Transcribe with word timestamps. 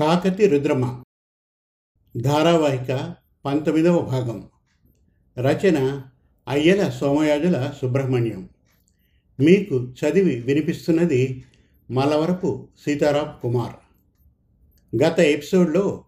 కాకతి 0.00 0.48
రుద్రమ. 0.48 1.02
ధారావాహిక 2.16 3.14
పంతొమ్మిదవ 3.44 3.98
భాగం. 4.00 4.48
రచన 5.38 6.02
అయ్యల 6.48 6.90
సోమయాజుల 6.90 7.72
సుబ్రహ్మణ్యం. 7.80 8.48
మీకు 9.40 9.74
చదివి 9.74 10.36
వినిపిస్తున్నది 10.36 11.44
మలవరపు 11.90 12.68
సీతారాం 12.84 13.32
కుమార్. 13.42 13.74
గత 15.02 15.20
ఎపిసోడ్లో 15.20 16.04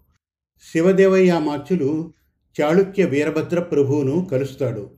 శివదేవయ్యామాచ్యులు 0.73 2.13
చాళుక్య 2.61 3.05
వీరభద్ర 3.05 3.61
ప్రభువును 3.61 4.25
కలుస్తాడు. 4.25 4.91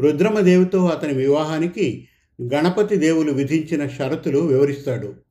రుద్రమదేవితో 0.00 0.86
అతని 0.86 1.14
వివాహానికి 1.14 2.08
గణపతి 2.42 2.96
దేవులు 2.96 3.32
విధించిన 3.32 3.88
షరతులు 3.88 4.38
వివరిస్తాడు. 4.38 5.29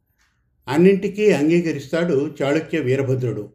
అన్నింటికీ 0.69 1.31
అంగీకరిస్తాడు 1.31 2.35
చాళుక్య 2.41 2.79
వీరభద్రుడు. 2.79 3.49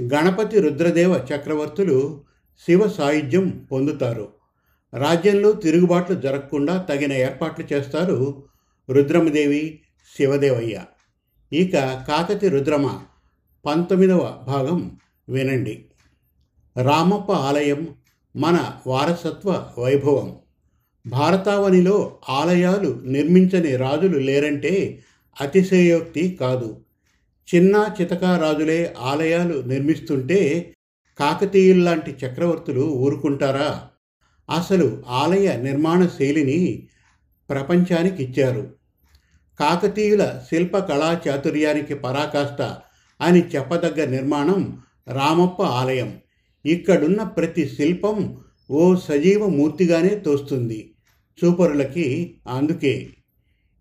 గణపతి 0.00 0.60
రుద్రదేవ 0.60 1.20
చక్రవర్తులు 1.34 2.24
శివ 2.66 2.88
సాయుధ్యం 2.88 3.66
పొందుతారు. 3.72 4.28
రాజ్యంలో 4.94 5.52
తిరుగుబాట్లు 5.52 6.20
జరగకుండా 6.20 6.76
తగిన 6.76 7.12
ఏర్పాట్లు 7.12 7.74
చేస్తారు 7.74 8.44
రుద్రమదేవి 8.90 9.80
శివదేవయ్య. 10.16 10.84
ఇక 11.52 11.72
కాకతి 12.08 12.48
రుద్రమ 12.48 13.00
పంతొమ్మిదవ 13.66 14.44
భాగం 14.46 14.98
వినండి. 15.28 15.84
రామప్ప 16.82 17.32
ఆలయం 17.32 17.88
మన 18.36 18.72
వారసత్వ 18.86 19.70
వైభవం. 19.78 20.36
భారతావనిలో 21.06 22.18
ఆలయాలు 22.28 23.02
నిర్మించని 23.04 23.76
రాజులు 23.76 24.18
లేరంటే 24.18 25.02
అతిశయోక్తి 25.40 26.38
కాదు. 26.40 26.80
చిన్న 27.54 27.94
చితక 28.00 28.24
రాజులే 28.24 28.94
ఆలయాలు 28.98 29.62
నిర్మిస్తుంటే 29.66 30.74
కాకతీయుల్లాంటి 31.18 32.10
చక్రవర్తులు 32.10 32.80
ఊరుకుంటారా? 32.80 33.88
అసలు 34.50 35.02
ఆలయ 35.08 35.56
నిర్మాణ 35.56 36.06
శైలిని 36.06 36.88
ప్రపంచానికి 37.50 38.22
ఇచ్చారు 38.22 38.74
కాకతీయుల 39.60 40.42
శిల్ప 40.50 40.78
కళా 40.78 41.20
చాతుర్యానికి 41.28 41.94
పరాకాష్ట 41.94 42.62
అని 43.20 43.44
చెప్పదగ్గ 43.56 44.04
నిర్మాణం 44.04 44.78
రామప్ప 45.08 45.62
ఆలయం. 45.62 46.18
ఇక్కడున్న 46.66 47.22
ప్రతి 47.22 47.68
శిల్పం 47.68 48.38
ఓ 48.70 48.94
సజీవ 48.94 49.46
మూర్తిగానే 49.46 50.08
తోస్తుంది. 50.08 50.94
చూపరులకి 51.44 52.36
అందుకే. 52.48 53.10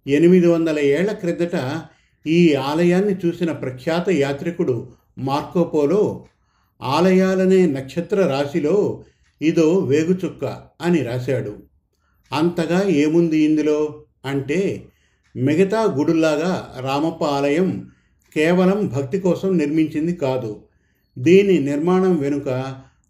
ఎనిమిది 0.08 0.48
వందల 0.48 0.80
ఏళ్ళ 0.80 1.12
క్రిందట 1.12 1.82
ఈ 2.28 2.54
ఆలయాన్ని 2.54 3.16
చూసిన 3.26 3.52
ప్రఖ్యాత 3.52 4.10
యాత్రికుడు 4.10 4.92
మార్కోపోలో 5.18 6.26
ఆలయాలనే 6.82 7.66
నక్షత్ర 7.66 8.26
రాశిలో 8.26 9.04
ఇదో 9.42 9.80
వేగుచుక్క 9.80 10.64
అని 10.82 11.04
రాశాడు. 11.04 11.56
అంతగా 12.34 12.88
ఏముంది 12.90 13.38
ఇందులో? 13.38 14.04
అంటే 14.26 14.86
మిగతా 15.36 15.84
గుడుల్లాగా 15.84 16.74
రామప్ప 16.82 17.24
ఆలయం 17.24 17.90
కేవలం 18.36 18.88
భక్తి 18.88 19.20
కోసం 19.20 19.58
నిర్మించింది 19.58 20.16
కాదు. 20.16 20.64
దీని 21.20 21.60
నిర్మాణం 21.60 22.18
వెనుక 22.18 22.50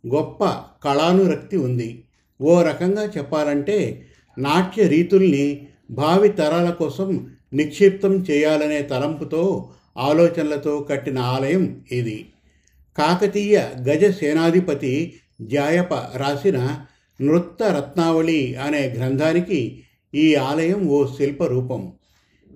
గొప్ప 0.08 0.46
కళానురక్తి 0.84 1.58
ఉంది. 1.58 2.04
ఓ 2.42 2.62
రకంగా 2.62 3.12
చెప్పాలంటే 3.18 4.08
నాట్య 4.38 4.88
రీతుల్ని 4.88 5.68
భావి 5.92 6.30
తరాల 6.30 6.70
కోసం 6.70 7.28
నిక్షిప్తం 7.54 8.14
చేయాలనే 8.32 8.82
తలంపుతో 8.82 9.70
ఆలోచనలతో 9.98 10.80
కట్టిన 10.80 11.20
ఆలయం 11.20 11.82
ఇది. 11.92 12.30
కాకతీయ 12.98 13.60
గజ 13.60 14.12
సేనాధిపతి 14.12 15.14
జాయప 15.42 15.94
రాసిన 15.94 16.80
నృత్త 17.22 17.64
రత్నావళి 17.64 18.56
అనే 18.56 18.94
గ్రంథానికి 18.98 19.84
ఈ 20.16 20.36
ఆలయం 20.36 20.88
ఓ 20.88 21.06
శిల్ప 21.06 21.44
రూపం 21.44 21.92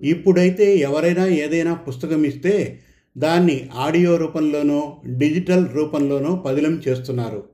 ఇప్పుడైతే 0.02 0.76
ఎవరైనా 0.76 1.26
ఏదైనా 1.26 1.74
పుస్తకం 1.74 2.24
ఇస్తే 2.24 2.80
దాన్ని 3.18 3.68
ఆడియో 3.74 4.16
రూపంలోనో 4.16 5.02
డిజిటల్ 5.06 5.68
రూపంలోనో 5.72 6.36
పదిలం 6.36 6.82
చేస్తున్నారు. 6.88 7.44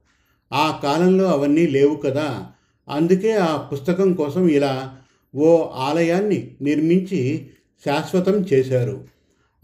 ఆ 0.53 0.81
కాలంలో 0.83 1.25
అవన్నీ 1.25 1.67
లేవు 1.67 1.97
కదా. 1.97 2.47
అందుకే 2.89 3.33
ఆ 3.33 3.57
పుస్తకం 3.57 4.13
కోసం 4.13 4.49
ఇలా 4.49 4.97
ఓ 5.37 5.67
ఆలయాన్ని 5.67 6.57
నిర్మించి 6.63 7.47
శాశ్వతం 7.87 8.33
చేశారు. 8.33 9.05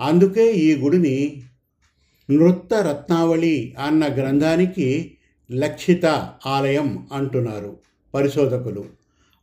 అందుకే 0.00 0.52
ఈ 0.52 0.74
గుడిని 0.74 1.42
నృత్త 2.30 2.74
రత్నావళి 2.74 3.74
అన్న 3.78 4.14
గ్రంథానికి 4.14 5.14
లక్షిత 5.52 6.30
ఆలయం 6.46 7.06
అంటున్నారు 7.12 7.76
పరిశోధకులు. 8.14 8.84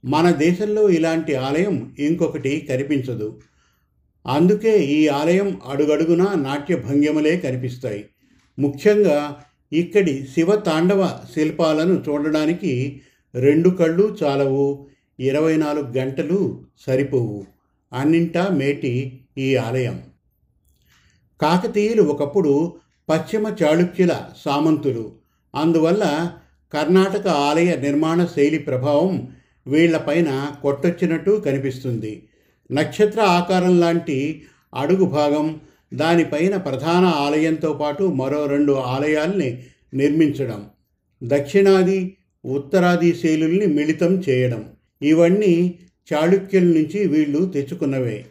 మన 0.06 0.32
దేశంలో 0.32 0.90
ఇలాంటి 0.90 1.36
ఆలయం 1.36 1.96
ఇంకొకటి 2.00 2.68
కనిపించదు. 2.70 3.42
అందుకే 4.28 4.86
ఈ 4.86 5.08
ఆలయం 5.08 5.62
అడుగడుగునా 5.66 6.34
నాట్య 6.36 6.76
భంగిమలే 6.76 7.38
కనిపిస్తాయి. 7.38 8.06
ముఖ్యంగా 8.60 9.38
ఇక్కడి 9.74 10.26
శివ 10.36 10.56
తాండవ 10.56 11.20
శిల్పాలను 11.34 12.04
చూడడానికి 12.10 13.02
రెండు 13.36 13.70
కళ్ళు 13.70 14.18
చాలవు 14.24 14.88
ఇరవై 15.22 15.58
నాలుగు 15.58 15.94
గంటలు 15.98 16.64
సరిపోవు. 16.80 17.46
అన్నింటా 17.94 18.48
మేటి 18.48 19.26
ఈ 19.38 19.56
ఆలయం. 19.56 20.02
కాకతీయులు 21.42 22.04
ఒకప్పుడు 22.04 22.76
పశ్చిమ 23.10 23.56
చాళుక్యుల 23.64 24.20
సామంతులు. 24.46 25.12
అందువల్ల 25.56 26.32
కర్ణాటక 26.74 27.28
ఆలయ 27.28 27.76
నిర్మాణ 27.76 28.26
శైలి 28.26 28.60
ప్రభావం 28.60 29.28
వీళ్ళపైన 29.68 30.52
కొట్టొచ్చినట్టు 30.62 31.44
కనిపిస్తుంది. 31.46 32.28
నక్షత్ర 32.72 33.22
ఆకారం 33.22 33.80
లాంటి 33.80 34.42
అడుగు 34.76 35.06
భాగం 35.06 35.60
దానిపైన 35.94 36.58
ప్రధాన 36.58 37.06
ఆలయంతో 37.06 37.74
పాటు 37.74 38.04
మరో 38.04 38.46
రెండు 38.46 38.74
ఆలయాల్ని 38.74 39.64
నిర్మించడం. 39.94 40.66
దక్షిణాది 41.24 42.18
ఉత్తరాది 42.46 43.16
శైలుల్ని 43.16 43.66
మిళితం 43.66 44.24
చేయడం. 44.30 44.66
ఇవన్నీ 45.02 45.80
చాళుక్యుల 46.14 46.64
నుంచి 46.64 47.08
వీళ్ళు 47.08 47.46
తెచ్చుకున్నవే. 47.46 48.26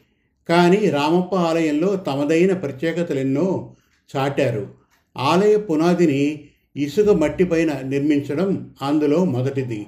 కానీ 0.49 0.77
రామప్ప 0.77 1.35
ఆలయంలో 1.35 1.97
తమదైన 1.97 2.53
ప్రత్యేకతలెన్నో 2.53 3.75
చాటారు. 4.17 4.69
ఆలయ 5.17 5.57
పునాదిని 5.57 6.45
ఇసుక 6.77 7.09
మట్టిపైన 7.09 7.81
నిర్మించడం 7.83 8.75
అందులో 8.83 9.25
మొదటిది. 9.25 9.87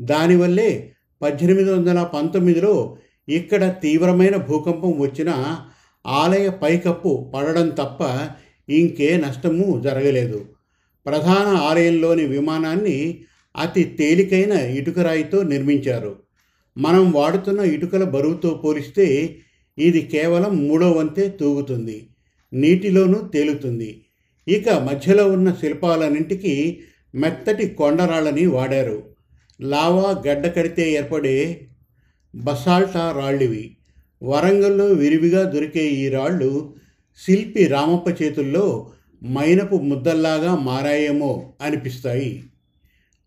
దానివల్లే 0.00 0.92
పద్దెనిమిది 1.22 1.72
వందల 1.72 2.02
పంతొమ్మిదిలో 2.02 2.96
ఇక్కడ 3.28 3.74
తీవ్రమైన 3.82 4.36
భూకంపం 4.36 4.94
వచ్చినా 4.98 5.60
ఆలయ 6.06 6.48
పైకప్పు 6.48 7.32
పడడం 7.34 7.68
తప్ప 7.68 8.00
ఇంకే 8.70 9.16
నష్టము 9.16 9.80
జరగలేదు. 9.84 10.44
ప్రధాన 11.06 11.56
ఆలయంలోని 11.56 12.26
విమానాన్ని 12.26 13.20
అతి 13.56 13.84
తేలికైన 13.84 14.52
ఇటుకరాయితో 14.52 15.42
నిర్మించారు. 15.42 16.16
మనం 16.78 17.12
వాడుతున్న 17.12 17.60
ఇటుకల 17.60 18.04
బరువుతో 18.04 18.62
పోలిస్తే 18.64 19.36
ఇది 19.78 20.02
కేవలం 20.02 20.68
మూడో 20.68 20.92
వంతే 20.92 21.28
తూగుతుంది 21.28 22.08
నీటిలోనూ 22.52 23.28
తేలుతుంది. 23.28 24.04
ఇక 24.48 24.68
మధ్యలో 24.68 25.32
ఉన్న 25.32 25.52
శిల్పాలన్నింటికి 25.52 26.80
మెత్తటి 27.14 27.68
కొండరాళ్ళని 27.68 28.46
వాడారు. 28.46 29.02
లావా 29.60 30.22
గడ్డ 30.26 30.46
కడితే 30.46 30.92
ఏర్పడే 30.92 31.66
బసాల్టా 32.34 33.12
రాళ్ళివి. 33.12 33.76
వరంగల్లో 34.22 34.86
విరివిగా 34.86 35.42
దొరికే 35.42 35.88
ఈ 35.88 36.08
రాళ్ళు 36.08 36.74
శిల్పి 37.26 37.66
రామప్ప 37.66 38.22
చేతుల్లో 38.22 38.90
మైనపు 39.24 39.76
ముద్దల్లాగా 39.76 40.54
మారాయేమో 40.54 41.52
అనిపిస్తాయి. 41.60 42.42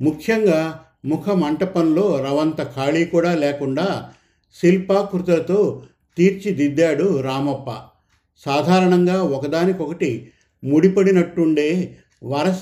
ముఖ్యంగా 0.02 0.86
ముఖ 1.06 1.30
మంటపంలో 1.30 2.20
రవంత 2.24 2.64
ఖాళీ 2.76 3.06
కూడా 3.06 3.36
లేకుండా 3.36 4.12
శిల్పాకృతులతో 4.56 5.84
తీర్చిదిద్దాడు 6.18 7.22
రామప్ప. 7.22 7.78
సాధారణంగా 8.46 9.24
ఒకదానికొకటి 9.24 10.32
ముడిపడినట్టుండే 10.64 11.98
వరస 12.24 12.62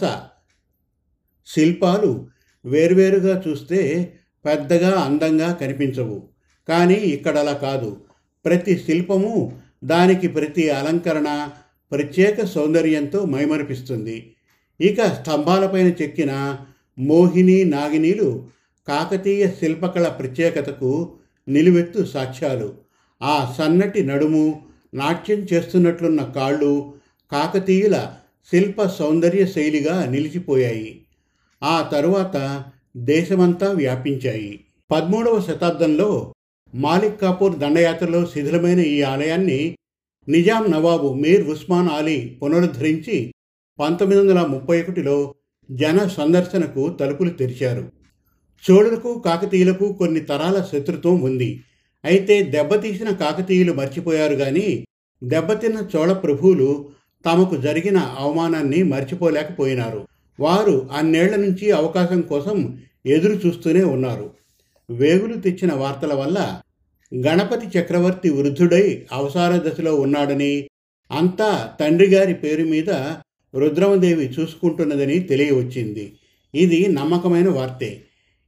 శిల్పాలు 1.47 2.27
వేర్వేరుగా 2.65 3.43
చూస్తే 3.47 4.13
పెద్దగా 4.45 4.89
అందంగా 4.89 5.53
కనిపించవు. 5.53 6.29
కానీ 6.67 6.93
ఇక్కడ 6.93 7.37
అలా 7.37 7.53
కాదు. 7.53 8.01
ప్రతి 8.45 8.77
శిల్పము 8.77 9.61
దానికి 9.83 10.27
ప్రతి 10.27 10.69
అలంకరణ 10.69 11.49
ప్రత్యేక 11.91 12.45
సౌందర్యంతో 12.45 13.25
మైమరిపిస్తుంది. 13.25 14.33
ఇక 14.81 15.03
స్తంభాలపైన 15.03 15.87
చెక్కిన 15.87 16.57
మోహిని 16.99 17.63
నాగినీలు 17.63 18.45
కాకతీయ 18.87 19.47
శిల్పకళ 19.47 20.07
ప్రత్యేకతకు 20.07 21.15
నిలువెత్తు 21.47 22.05
సాక్ష్యాలు. 22.05 22.73
ఆ 23.21 23.55
సన్నటి 23.57 24.05
నడుము 24.05 24.61
నాట్యం 24.93 25.47
చేస్తున్నట్లున్న 25.53 26.23
కాళ్ళు 26.23 26.93
కాకతీయుల 27.31 28.13
శిల్ప 28.51 28.83
సౌందర్య 28.83 29.45
శైలిగా 29.45 30.05
నిలిచిపోయాయి. 30.05 31.01
ఆ 31.63 31.89
తరువాత 31.91 32.63
దేశమంతా 32.97 33.71
వ్యాపించాయి. 33.71 34.59
పదమూడవ 34.91 35.41
శతాబ్దంలో 35.41 36.33
మాలిక్ 36.75 37.21
కాపూర్ 37.21 37.59
దండయాత్రలో 37.59 38.25
శిథిలమైన 38.25 38.79
ఈ 38.79 39.01
ఆలయాన్ని 39.01 39.77
నిజాం 40.29 40.71
నవాబు 40.71 41.13
మీర్ 41.13 41.49
ఉస్మాన్ 41.49 41.89
అలీ 41.89 42.37
పునరుద్ధరించి 42.43 43.33
పంతొమ్మిది 43.79 44.21
వందల 44.21 44.45
ముప్పై 44.45 44.81
ఒకటిలో 44.81 45.35
జన 45.71 46.07
సందర్శనకు 46.07 46.89
తలుపులు 46.89 47.29
తెరిచారు. 47.29 47.91
చోళులకు 48.69 49.19
కాకతీయులకు 49.19 49.93
కొన్ని 49.93 50.19
తరాల 50.19 50.67
శత్రుత్వం 50.73 51.21
ఉంది. 51.21 51.63
అయితే 52.05 52.43
దెబ్బతీసిన 52.43 53.09
కాకతీయులు 53.09 53.73
మర్చిపోయారు 53.73 54.33
గాని 54.33 54.85
దెబ్బతిన్న 55.23 55.89
చోళ 55.95 56.13
ప్రభువులు 56.13 56.89
తమకు 57.25 57.55
జరిగిన 57.55 57.97
అవమానాన్ని 57.97 58.83
మర్చిపోలేకపోయినారు. 58.83 60.07
వారు 60.39 60.89
అన్నేళ్ళ 60.91 61.35
నుంచి 61.35 61.71
అవకాశం 61.71 62.21
కోసం 62.21 62.79
ఎదురు 63.05 63.33
చూస్తూనే 63.33 63.83
ఉన్నారు. 63.83 64.33
వేగులు 64.89 65.37
తెచ్చిన 65.37 65.73
వార్తల 65.73 66.13
వల్ల 66.13 66.61
గణపతి 67.15 67.79
చక్రవర్తి 67.79 68.29
వృద్ధుడై 68.29 69.07
అవసార 69.11 69.57
దశలో 69.57 69.95
ఉన్నాడని 69.95 70.67
అంతా 71.11 71.75
తండ్రి 71.79 72.07
గారి 72.07 72.33
పేరు 72.33 72.63
మీద 72.63 72.89
రుద్రమదేవి 73.55 74.25
చూసుకుంటున్నదని 74.25 75.19
తెలియవచ్చింది. 75.19 76.13
ఇది 76.55 76.87
నమ్మకమైన 76.87 77.49
వార్తే. 77.49 78.03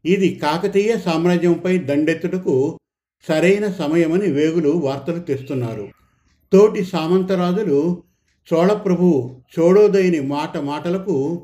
ఇది 0.06 0.36
కాకతీయ 0.36 0.98
సామ్రాజ్యంపై 0.98 1.78
దండెత్తుటకు 1.78 2.80
సరైన 3.28 3.72
సమయమని 3.72 4.32
వేగులు 4.32 4.70
వార్తలు 4.70 5.20
తెస్తున్నారు. 5.20 5.88
తోటి 6.54 6.84
సామంతరాజులు 6.84 8.04
చోళప్రభు 8.54 9.36
చోడోదయని 9.60 10.20
మాట 10.20 10.58
మాటలకు 10.58 11.44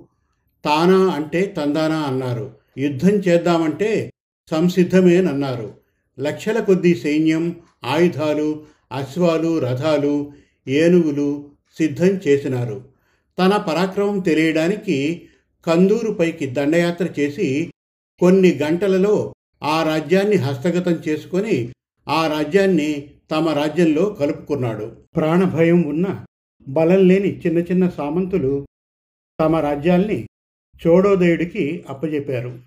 తానా 0.65 1.07
అంటే 1.07 1.53
తందానా 1.57 1.97
అన్నారు. 1.97 2.51
యుద్ధం 2.77 3.09
చేద్దామంటే 3.09 4.13
సంసిద్ధమేనన్నారు. 4.51 5.73
లక్షల 6.19 6.59
కొద్దీ 6.59 6.95
సైన్యం 6.95 7.55
ఆయుధాలు 7.85 8.63
అశ్వాలు 8.91 9.59
రథాలు 9.59 10.31
ఏనుగులు 10.67 11.49
సిద్ధం 11.77 12.05
చేసినారు. 12.05 12.94
తన 13.39 13.57
పరాక్రమం 13.57 14.19
తెలియడానికి 14.19 15.27
కందూరుపైకి 15.65 16.45
దండయాత్ర 16.45 17.09
చేసి 17.19 17.71
కొన్ని 18.19 18.53
గంటలలో 18.53 19.33
ఆ 19.63 19.83
రాజ్యాన్ని 19.83 20.35
హస్తగతం 20.35 20.91
చేసుకొని 20.91 21.71
ఆ 22.07 22.27
రాజ్యాన్ని 22.27 23.09
తమ 23.31 23.49
రాజ్యంలో 23.49 24.09
కలుపుకున్నాడు. 24.09 24.97
ప్రాణభయం 25.15 25.81
ఉన్న 25.81 26.25
బలం 26.67 27.07
లేని 27.07 27.39
చిన్న 27.39 27.59
చిన్న 27.59 27.89
సామంతులు 27.89 28.65
తమ 29.39 29.55
రాజ్యాల్ని 29.55 30.27
చోడోదయుడికి 30.87 31.85
అప్పజెప్పారు. 31.89 32.59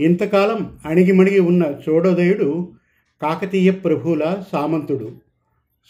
ఇంతకాలం 0.00 0.78
అణిగిమణిగి 0.86 1.40
ఉన్న 1.40 1.74
చోడోదయుడు 1.88 2.72
కాకతీయ 3.22 3.70
ప్రభువుల 3.70 4.42
సామంతుడు. 4.52 5.12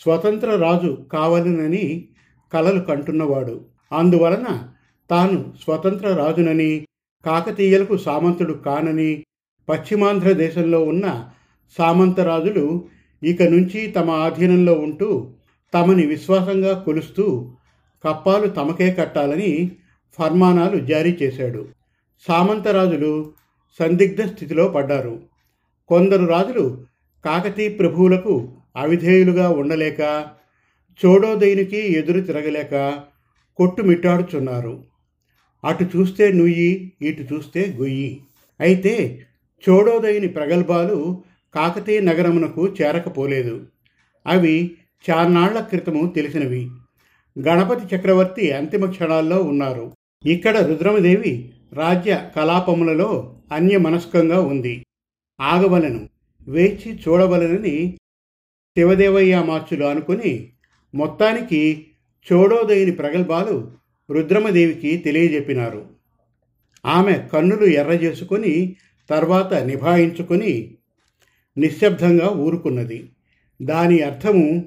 స్వతంత్ర 0.03 0.57
రాజు 0.57 1.05
కావాలనని 1.13 2.09
కలలు 2.53 2.81
కంటున్నవాడు. 2.81 3.76
అందువలన 3.93 4.69
తాను 5.11 5.55
స్వతంత్ర 5.65 6.15
రాజునని 6.15 6.87
కాకతీయులకు 7.27 7.97
సామంతుడు 7.97 8.53
కానని 8.53 9.25
పశ్చిమాంధ్ర 9.69 10.33
దేశంలో 10.33 10.85
ఉన్న 10.85 11.29
సామంతరాజులు 11.79 12.85
ఇక 13.23 13.43
నుంచి 13.43 13.87
తమ 13.87 14.11
ఆధీనంలో 14.11 14.75
ఉంటూ 14.75 15.31
తమని 15.75 16.07
విశ్వాసంగా 16.07 16.79
కొలుస్తూ 16.79 17.53
కప్పాలు 18.05 18.47
తమకే 18.47 18.93
కట్టాలని 18.93 19.71
ఫర్మానాలు 20.19 20.87
జారీ 20.87 21.19
చేశాడు. 21.23 21.69
సామంతరాజులు 22.29 23.33
సందిగ్ధ 23.79 24.23
స్థితిలో 24.23 24.69
పడ్డారు. 24.69 25.23
కొందరు 25.89 26.27
రాజులు 26.27 26.85
కాకతీ 27.25 27.69
ప్రభువులకు 27.69 28.53
అవిధేయులుగా 28.77 29.49
ఉండలేక 29.49 30.27
చోడోదయునికి 31.05 31.77
ఎదురు 31.77 32.21
తిరగలేక 32.21 33.01
కొట్టుమిట్టాడుచున్నారు. 33.57 34.85
అటు 35.65 35.85
చూస్తే 35.85 36.33
నుయ్యి 36.33 36.93
ఇటు 37.03 37.35
చూస్తే 37.35 37.75
గొయ్యి. 37.77 38.21
అయితే 38.61 39.27
చోడోదయుని 39.69 40.29
ప్రగల్భాలు 40.29 41.23
కాకతీయ 41.55 42.01
నగరమునకు 42.01 42.69
చేరకపోలేదు. 42.69 43.67
అవి 44.27 44.75
చార్నాళ్ళ 45.11 45.61
క్రితము 45.61 46.13
తెలిసినవి. 46.17 46.71
గణపతి 47.39 47.97
చక్రవర్తి 47.97 48.53
అంతిమ 48.53 48.91
క్షణాల్లో 48.91 49.43
ఉన్నారు. 49.43 49.93
ఇక్కడ 50.27 50.57
రుద్రమదేవి 50.57 51.53
రాజ్య 51.73 52.31
కలాపములలో 52.37 53.37
అన్యమనస్కంగా 53.53 54.41
ఉంది. 54.41 54.87
ఆగవలను 55.41 56.09
వేచి 56.49 57.01
చూడవలనని 57.09 57.97
శివదేవయ్య 58.79 59.35
అనుకుని 59.91 60.53
మొత్తానికి 60.95 61.87
చోడోదయుని 62.33 62.91
ప్రగల్భాలు 62.91 63.73
రుద్రమదేవికి 64.11 64.97
తెలియజెప్పినారు. 64.97 65.87
ఆమె 66.87 67.13
కన్నులు 67.33 67.65
ఎర్ర 67.65 67.91
చేసుకొని 67.91 68.77
తర్వాత 69.11 69.55
నిభాయించుకొని 69.55 70.75
నిశ్శబ్దంగా 71.59 72.29
ఊరుకున్నది. 72.29 73.11
దాని 73.63 74.01
అర్థము 74.01 74.65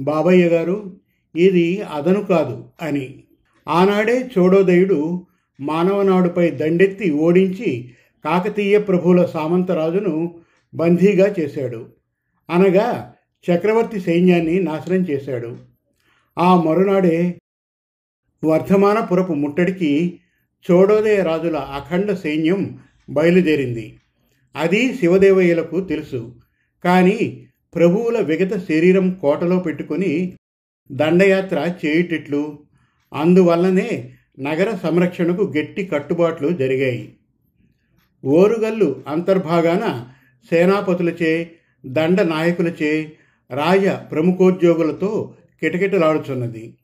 బాబయ్య 0.00 0.46
గారు 0.46 1.00
ఇది 1.36 1.82
అదను 1.82 2.24
కాదు 2.24 2.68
అని. 2.82 3.24
ఆనాడే 3.68 4.30
చోడోదయుడు 4.38 5.26
మానవనాడుపై 5.60 6.50
దండెత్తి 6.50 7.10
ఓడించి 7.10 7.94
కాకతీయ 8.24 8.78
ప్రభువుల 8.78 9.24
సామంతరాజును 9.24 10.38
బందీగా 10.74 11.34
చేశాడు. 11.40 11.86
అనగా 12.50 13.14
చక్రవర్తి 13.50 14.00
సైన్యాన్ని 14.00 14.60
నాశనం 14.60 15.08
చేశాడు. 15.08 15.73
ఆ 16.38 16.62
మరునాడే 16.62 17.38
వర్ధమానపురపు 18.44 19.32
ముట్టడికి 19.32 20.20
చోడోదయ 20.70 21.22
రాజుల 21.22 21.56
అఖండ 21.56 22.12
సైన్యం 22.12 22.78
బయలుదేరింది. 23.10 24.00
అది 24.56 24.96
శివదేవయ్యలకు 24.96 25.80
తెలుసు. 25.80 26.34
కానీ 26.84 27.46
ప్రభువుల 27.74 28.20
విగత 28.20 28.58
శరీరం 28.58 29.10
కోటలో 29.10 29.58
పెట్టుకొని 29.58 30.36
దండయాత్ర 30.92 31.74
చేయుటెట్లు. 31.86 32.58
అందువల్లనే 33.14 34.14
నగర 34.40 34.76
సంరక్షణకు 34.76 35.52
గట్టి 35.56 35.86
కట్టుబాట్లు 35.86 36.48
జరిగాయి. 36.48 37.16
ఓరుగల్లు 38.24 39.02
అంతర్భాగాన 39.08 40.08
సేనాపతులచే 40.50 41.50
దండ 41.86 42.20
నాయకులచే 42.22 43.12
రాజ 43.50 43.88
ప్రముఖోద్యోగులతో 43.88 45.34
కిటకిటలాడుచున్నది. 45.64 46.78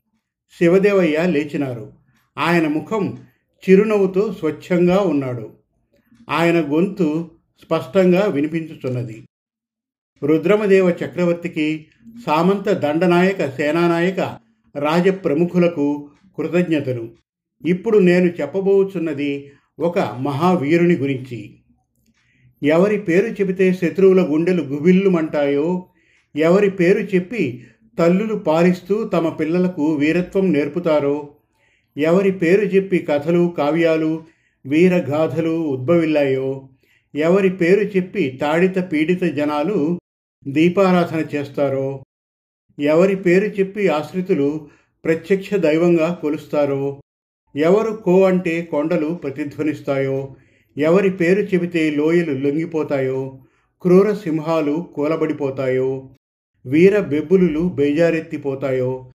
శివదేవయ్య 0.57 1.27
లేచినారు. 1.27 1.93
ఆయన 2.37 2.67
ముఖం 2.67 3.17
చిరునవ్వుతో 3.69 4.35
స్వచ్ఛంగా 4.39 4.99
ఉన్నాడు. 4.99 5.49
ఆయన 6.29 6.73
గొంతు 6.73 7.31
స్పష్టంగా 7.63 8.25
వినిపించుచున్నది. 8.25 9.23
రుద్రమదేవ 10.23 10.89
చక్రవర్తికి 10.89 11.87
సామంత 12.25 12.69
దండనాయక 12.69 13.49
సేనానాయక 13.49 14.19
రాజ 14.75 15.09
ప్రముఖులకు 15.09 16.09
కృతజ్ఞతలు. 16.37 17.11
ఇప్పుడు 17.67 17.97
నేను 17.97 18.25
చెప్పబోచున్నది 18.25 19.51
ఒక 19.79 19.99
మహావీరుని 19.99 20.95
గురించి. 20.95 21.59
ఎవరి 22.63 22.99
పేరు 22.99 23.27
చెబితే 23.27 23.73
శత్రువుల 23.73 24.21
గుండెలు 24.29 24.63
గుబిల్లుమంటాయో 24.63 25.87
ఎవరి 26.35 26.69
పేరు 26.69 26.99
చెప్పి 26.99 27.63
తల్లులు 27.97 28.35
పాలిస్తూ 28.35 29.03
తమ 29.03 29.29
పిల్లలకు 29.29 29.93
వీరత్వం 29.93 30.53
నేర్పుతారో? 30.53 31.29
ఎవరి 31.97 32.31
పేరు 32.31 32.61
చెప్పి 32.61 32.99
కథలు 32.99 33.53
కావ్యాలు 33.57 34.23
వీరగాథలు 34.65 35.49
ఉద్భవిల్లాయో? 35.49 36.69
ఎవరి 37.15 37.49
పేరు 37.49 37.79
చెప్పి 37.79 38.39
తాడిత 38.41 38.79
పీడిత 38.79 39.23
జనాలు 39.23 39.99
దీపారాధన 40.47 41.25
చేస్తారో? 41.35 42.03
ఎవరి 42.79 43.15
పేరు 43.15 43.45
చెప్పి 43.45 43.87
ఆశ్రితులు 43.87 44.69
ప్రత్యక్ష 45.05 45.53
దైవంగా 45.53 46.19
కొలుస్తారో? 46.21 47.01
ఎవరు 47.55 47.91
కో 47.91 48.23
అంటే 48.23 48.61
కొండలు 48.61 49.07
ప్రతిధ్వనిస్తాయో? 49.07 50.35
ఎవరి 50.77 51.09
పేరు 51.09 51.41
చెబితే 51.41 51.89
లోయలు 51.89 52.47
లొంగిపోతాయో? 52.47 53.39
క్రూర 53.81 54.13
సింహాలు 54.13 54.87
కూలబడిపోతాయో? 54.95 56.09
వీర 56.65 56.99
బెబ్బులులు 56.99 57.59
బేజారెత్తిపోతాయో? 57.59 59.11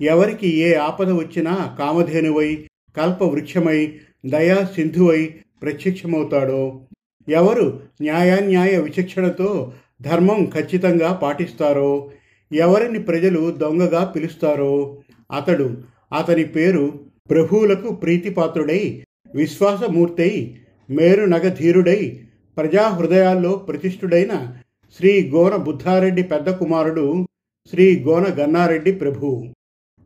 ఎవరికి 0.00 0.56
ఏ 0.56 0.74
ఆపద 0.74 1.10
వచ్చినా 1.10 1.76
కామధేనువై 1.78 2.66
కల్పవృక్షమై 2.96 3.98
దయా 4.26 4.68
సింధువై 4.74 5.34
ప్రత్యక్షమవుతాడో? 5.62 6.80
ఎవరు 7.28 7.80
న్యాయాన్యాయ 8.00 8.78
విచక్షణతో 8.80 9.72
ధర్మం 10.02 10.50
ఖచ్చితంగా 10.54 11.12
పాటిస్తారో? 11.12 12.10
ఎవరిని 12.52 13.02
ప్రజలు 13.02 13.50
దొంగగా 13.50 14.04
పిలుస్తారో? 14.04 15.02
అతడు 15.32 15.78
అతని 16.18 16.44
పేరు 16.44 17.00
ప్రభువులకు 17.30 17.88
ప్రీతిపాత్రుడై 17.94 19.04
విశ్వాసమూర్తై 19.34 20.56
మేరు 20.90 21.24
నగధీరుడై 21.24 22.20
ప్రజా 22.56 22.88
హృదయాల్లో 22.88 23.52
ప్రతిష్ఠుడైన 23.52 24.56
శ్రీ 24.96 25.30
గోన 25.30 25.56
బుద్ధారెడ్డి 25.56 26.22
పెద్ద 26.22 26.50
కుమారుడు 26.50 27.26
శ్రీ 27.72 28.00
గోన 28.00 28.26
గన్నారెడ్డి 28.28 28.92
ప్రభువు 28.92 29.52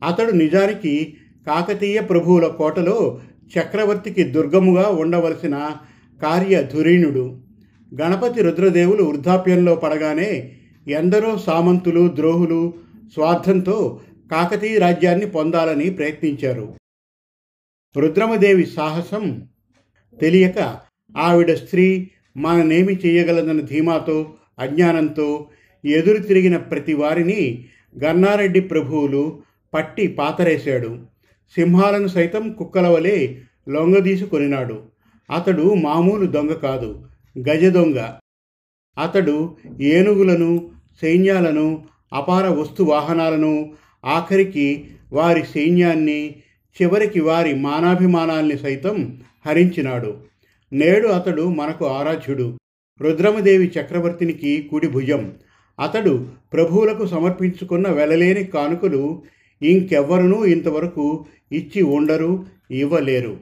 అతడు 0.03 0.33
నిజానికి 0.33 1.17
కాకతీయ 1.47 2.00
ప్రభువుల 2.00 2.47
కోటలో 2.47 3.21
చక్రవర్తికి 3.59 4.25
దుర్గముగా 4.25 4.88
ఉండవలసిన 4.88 5.57
కార్యధురీణుడు 6.23 7.25
గణపతి 7.93 8.43
రుద్రదేవులు 8.43 9.03
వృద్ధాప్యంలో 9.03 9.75
పడగానే 9.75 10.31
ఎందరో 10.87 11.38
సామంతులు 11.38 12.17
ద్రోహులు 12.17 12.75
స్వార్థంతో 13.14 14.00
కాకతీయ 14.31 14.79
రాజ్యాన్ని 14.79 15.26
పొందాలని 15.26 15.91
ప్రయత్నించారు. 15.91 16.76
రుద్రమదేవి 17.97 18.67
సాహసం 18.67 19.47
తెలియక 20.21 20.59
ఆవిడ 21.17 21.55
స్త్రీ 21.55 22.11
మననేమి 22.37 22.95
చేయగలదన్న 22.95 23.61
ధీమాతో 23.61 24.35
అజ్ఞానంతో 24.59 25.49
ఎదురు 25.85 26.19
తిరిగిన 26.19 26.57
ప్రతి 26.57 26.95
వారిని 26.95 27.65
గన్నారెడ్డి 28.05 28.61
ప్రభువులు 28.61 29.43
పట్టి 29.75 30.07
పాతరేశాడు. 30.07 30.99
సింహాలను 31.55 32.07
సైతం 32.07 32.53
కుక్కల 32.53 32.87
వలె 32.87 33.35
లొంగదీసుకొనినాడు 33.69 34.83
అతడు 35.31 35.75
మామూలు 35.75 36.27
దొంగ 36.27 36.53
కాదు 36.53 37.09
గజ 37.39 37.65
దొంగ. 37.65 37.99
అతడు 38.99 39.57
ఏనుగులను 39.81 40.71
సైన్యాలను 41.03 41.85
అపార 42.13 42.49
వస్తు 42.49 42.83
వాహనాలను 42.83 43.73
ఆఖరికి 44.05 44.85
వారి 45.13 45.43
సైన్యాన్ని 45.43 46.35
చివరికి 46.83 47.21
వారి 47.21 47.55
మానాభిమానాల్ని 47.55 48.59
సైతం 48.59 49.23
హరించినాడు. 49.47 50.17
నేడు 50.73 51.09
అతడు 51.09 51.43
మనకు 51.43 51.87
ఆరాధ్యుడు. 51.87 52.59
రుద్రమదేవి 53.03 53.73
చక్రవర్తినికి 53.81 54.63
కుడి 54.63 54.89
భుజం. 54.89 55.33
అతడు 55.81 56.27
ప్రభువులకు 56.53 57.07
సమర్పించుకున్న 57.07 57.89
వెలలేని 57.89 58.45
కానుకలు 58.45 59.23
ఇంకెవ్వరునూ 59.63 60.45
ఇంతవరకు 60.45 61.27
ఇచ్చి 61.53 61.83
ఉండరు 61.83 62.47
ఇవ్వలేరు. 62.71 63.37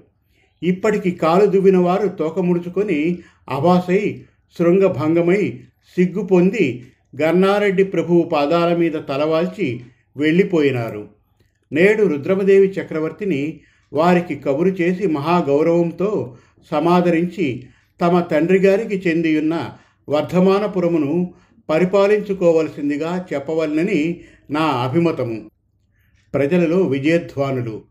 ఇప్పటికి 0.62 1.10
కాలు 1.10 1.46
దువ్విన 1.46 1.76
వారు 1.76 2.08
తోకముడుచుకొని 2.08 3.18
అభాసై 3.48 4.22
శృంగభంగమై 4.58 5.60
సిగ్గు 5.96 6.22
పొంది 6.22 6.84
గన్నారెడ్డి 7.22 7.84
ప్రభువు 7.84 8.22
పాదాల 8.22 8.76
మీద 8.76 8.92
తలవాల్చి 8.92 9.80
వెళ్ళిపోయినారు. 10.16 11.08
నేడు 11.72 12.04
రుద్రమదేవి 12.04 12.66
చక్రవర్తిని 12.66 13.60
వారికి 13.92 14.34
కబురు 14.34 14.68
చేసి 14.68 15.06
మహాగౌరవంతో 15.06 16.36
సమాదరించి 16.70 17.62
తమ 18.00 18.20
తండ్రి 18.20 18.58
గారికి 18.58 19.08
చెందియున్న 19.08 19.70
వర్ధమానపురమును 20.08 21.34
పరిపాలించుకోవలసిందిగా 21.70 23.26
చెప్పవలనని 23.34 24.20
నా 24.50 24.60
అభిమతము. 24.60 25.50
ప్రజలలో 26.34 26.82
విజయధ్వానులు. 26.82 27.82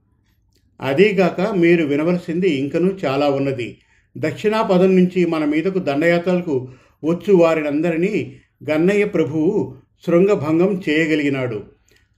అదీగాక 0.82 1.54
మీరు 1.56 1.86
వినవలసింది 1.86 2.50
ఇంకనూ 2.50 2.92
చాలా 3.06 3.30
ఉన్నది. 3.30 3.78
దక్షిణాపదం 4.18 4.96
నుంచి 4.96 5.26
మన 5.26 5.46
మీదకు 5.46 5.80
దండయాత్రలకు 5.80 6.70
వచ్చు 7.04 7.34
వారినందరినీ 7.34 8.36
గన్నయ్య 8.72 9.06
ప్రభువు 9.06 9.76
శృంగభంగం 10.08 10.82
చేయగలిగినాడు. 10.90 11.64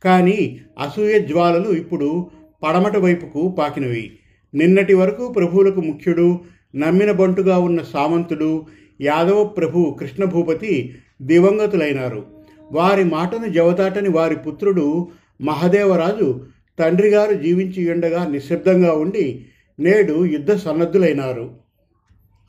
కానీ 0.04 0.60
అసూయ 0.80 1.20
జ్వాలలు 1.20 1.70
ఇప్పుడు 1.70 2.30
పడమట 2.63 2.98
వైపుకు 2.98 3.56
పాకినవి. 3.60 4.20
నిన్నటి 4.54 4.94
వరకు 4.94 5.32
ప్రభువులకు 5.32 5.82
ముఖ్యుడు 5.82 6.40
నమ్మిన 6.75 7.12
బంటుగా 7.12 7.58
ఉన్న 7.58 7.82
సామంతుడు 7.82 8.65
యాదవ 9.01 9.44
ప్రభు 9.44 9.98
కృష్ణభూపతి 10.00 10.96
దివంగతులైనారు. 11.22 12.25
వారి 12.72 13.03
మాటను 13.03 13.48
జవదాటని 13.48 14.10
వారి 14.10 14.36
పుత్రుడు 14.36 15.08
మహదేవరాజు 15.42 16.42
తండ్రిగారు 16.80 17.34
జీవించి 17.34 17.92
ఉండగా 17.92 18.27
నిశ్శబ్దంగా 18.27 18.94
ఉండి 18.94 19.46
నేడు 19.80 20.25
యుద్ధ 20.25 20.51
సన్నద్ధులైనారు. 20.53 21.51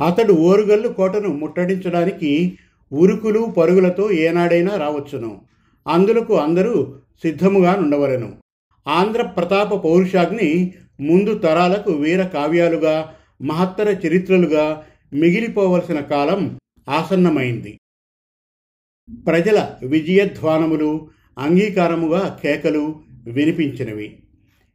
అతడు 0.01 0.33
ఓరుగల్లు 0.33 0.89
కోటను 0.89 1.29
ముట్టడించడానికి 1.29 2.59
ఉరుకులు 2.93 3.41
పరుగులతో 3.41 4.11
ఏనాడైనా 4.11 4.77
రావచ్చును. 4.77 5.41
అందులకు 5.89 6.35
అందరూ 6.35 6.95
సిద్ధముగా 7.25 7.77
నుండవలెను 7.77 8.33
ఆంధ్ర 8.89 9.23
ప్రతాప 9.23 9.75
పౌరుషాగ్ని 9.75 10.75
ముందు 11.01 11.35
తరాలకు 11.35 11.93
వీర 11.93 12.23
కావ్యాలుగా 12.23 13.11
మహత్తర 13.45 14.01
చరిత్రలుగా 14.07 14.87
మిగిలిపోవలసిన 15.13 16.01
కాలం 16.01 16.61
ఆసన్నమైంది. 16.89 17.81
ప్రజల 19.27 19.75
విజయధ్వానములు 19.85 21.09
అంగీకారముగా 21.39 22.41
కేకలు 22.43 23.01
వినిపించినవి. 23.25 24.23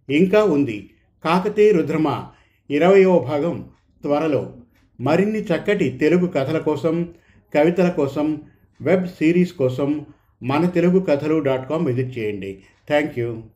ఇంకా 0.10 0.44
ఉంది 0.44 0.90
కాకతీ 1.26 1.72
రుద్రమ 1.72 2.28
ఇరవయో 2.70 3.20
భాగం 3.20 3.70
త్వరలో. 4.02 4.58
మరిన్ని 5.02 5.40
చక్కటి 5.40 5.90
తెలుగు 5.90 6.28
కథల 6.28 6.58
కోసం 6.58 7.14
కవితల 7.56 7.90
కోసం 7.90 8.42
వెబ్ 8.82 9.08
సిరీస్ 9.08 9.54
కోసం 9.54 10.06
మన 10.44 10.66
తెలుగు 10.66 11.00
కథలు 11.00 11.40
డాట్ 11.40 11.70
కామ్ 11.70 11.86
విజిట్ 11.86 12.18
చేయండి. 12.18 12.64
Thank 12.88 13.20
you. 13.20 13.44